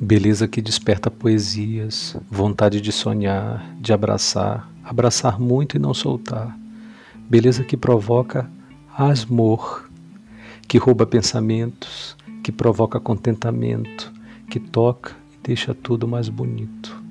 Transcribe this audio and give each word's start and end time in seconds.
Beleza 0.00 0.48
que 0.48 0.60
desperta 0.60 1.08
poesias, 1.08 2.16
vontade 2.28 2.80
de 2.80 2.90
sonhar, 2.90 3.64
de 3.80 3.92
abraçar, 3.92 4.68
abraçar 4.82 5.38
muito 5.40 5.76
e 5.76 5.78
não 5.78 5.94
soltar. 5.94 6.58
Beleza 7.30 7.62
que 7.62 7.76
provoca 7.76 8.50
asmor, 8.96 9.88
que 10.66 10.78
rouba 10.78 11.06
pensamentos, 11.06 12.16
que 12.42 12.50
provoca 12.50 12.98
contentamento, 12.98 14.12
que 14.50 14.58
toca 14.58 15.12
e 15.32 15.46
deixa 15.46 15.72
tudo 15.72 16.08
mais 16.08 16.28
bonito. 16.28 17.03